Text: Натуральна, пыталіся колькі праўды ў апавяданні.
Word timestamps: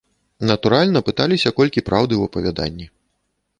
Натуральна, 0.51 0.99
пыталіся 1.09 1.53
колькі 1.61 1.85
праўды 1.91 2.13
ў 2.19 2.33
апавяданні. 2.33 2.91